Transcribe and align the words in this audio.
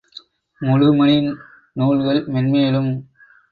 முழுமணி 0.61 1.17
நூல்கள் 1.75 2.21
மேன்மேலும் 2.27 2.91